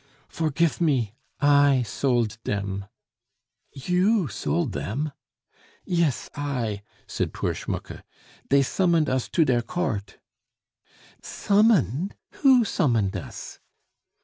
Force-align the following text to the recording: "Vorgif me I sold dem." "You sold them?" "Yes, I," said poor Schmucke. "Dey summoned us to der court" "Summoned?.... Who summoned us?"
"Vorgif 0.33 0.81
me 0.81 1.13
I 1.41 1.83
sold 1.83 2.39
dem." 2.43 2.85
"You 3.71 4.27
sold 4.29 4.71
them?" 4.71 5.11
"Yes, 5.85 6.27
I," 6.33 6.81
said 7.05 7.33
poor 7.35 7.53
Schmucke. 7.53 8.01
"Dey 8.49 8.63
summoned 8.63 9.09
us 9.11 9.27
to 9.29 9.45
der 9.45 9.61
court" 9.61 10.17
"Summoned?.... 11.43 12.15
Who 12.41 12.65
summoned 12.65 13.15
us?" 13.15 13.59